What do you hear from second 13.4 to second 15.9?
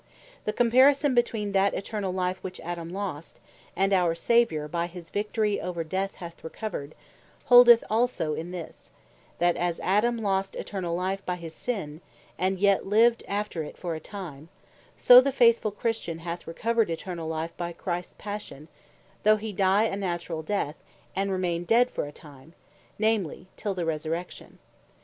it for a time; so the faithful